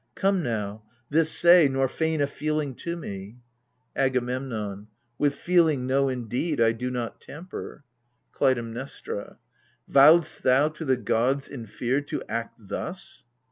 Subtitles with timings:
[0.15, 0.81] Come now,
[1.11, 3.35] this say, nor feign a feeling to me
[3.93, 4.87] 1 AGAMEMNOX, 7$ AGAMEMNON.
[5.19, 7.83] With feeling, know indeed, I do not tamper!
[8.33, 9.37] KLUTAIMNESTRA.
[9.87, 13.25] Vowedst thou to the gods, in fear, to act thus